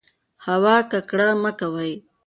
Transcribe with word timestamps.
هوا 0.45 0.77
ککړه 0.91 1.27
مه 1.41 1.51
کوئ. 1.59 1.93